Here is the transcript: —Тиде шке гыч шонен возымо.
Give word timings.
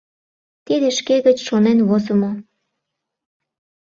—Тиде 0.65 0.89
шке 0.97 1.15
гыч 1.27 1.37
шонен 1.47 1.79
возымо. 1.87 2.31